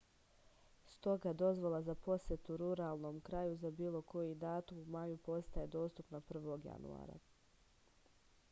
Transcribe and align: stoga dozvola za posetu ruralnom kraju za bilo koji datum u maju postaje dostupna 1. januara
stoga 0.93 1.33
dozvola 1.41 1.81
za 1.89 1.95
posetu 2.07 2.57
ruralnom 2.61 3.19
kraju 3.27 3.59
za 3.65 3.71
bilo 3.81 4.01
koji 4.13 4.33
datum 4.45 4.79
u 4.79 4.85
maju 4.97 5.17
postaje 5.29 5.67
dostupna 5.77 6.21
1. 6.33 6.65
januara 6.73 7.19